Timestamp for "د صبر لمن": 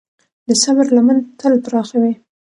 0.47-1.17